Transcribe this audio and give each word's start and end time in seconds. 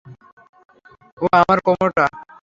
ওহ, 1.17 1.31
আমার 1.33 1.59
কোমরটা। 1.65 2.05